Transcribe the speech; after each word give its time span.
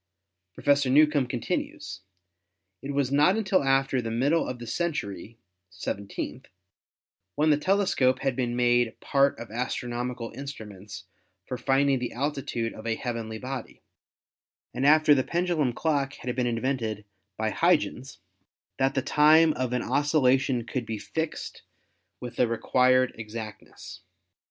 Professor 0.55 0.89
Newcomb 0.89 1.27
continues: 1.27 2.01
"It 2.81 2.91
was 2.91 3.11
not 3.11 3.37
until 3.37 3.63
after 3.63 4.01
the 4.01 4.09
middle 4.09 4.47
of 4.47 4.57
the 4.57 4.65
century 4.65 5.37
(seventeenth), 5.69 6.47
when 7.35 7.51
the 7.51 7.57
tele 7.57 7.85
scope 7.85 8.17
had 8.21 8.35
been 8.35 8.55
made 8.55 8.99
part 8.99 9.37
of 9.37 9.51
astronomical 9.51 10.31
instruments 10.33 11.03
for 11.45 11.55
finding 11.55 11.99
the 11.99 12.13
altitude 12.13 12.73
of 12.73 12.87
a 12.87 12.95
heavenly 12.95 13.37
body, 13.37 13.83
and 14.73 14.87
after 14.87 15.13
the 15.13 15.23
pendulum 15.23 15.71
clock 15.71 16.13
had 16.15 16.35
been 16.35 16.47
invented 16.47 17.05
by 17.37 17.51
Huygens, 17.51 18.17
that 18.79 18.95
the 18.95 19.03
time 19.03 19.53
of 19.53 19.71
an 19.71 19.83
occultation 19.83 20.65
could 20.65 20.87
be 20.87 20.97
fixed 20.97 21.61
with 22.19 22.37
the 22.37 22.47
required 22.47 23.11
exactness. 23.19 24.01